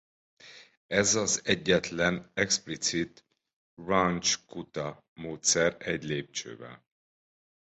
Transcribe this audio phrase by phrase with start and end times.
[0.87, 3.25] Ez az egyetlen explicit
[3.75, 6.83] Runge–Kutta-módszer egy lépcsővel.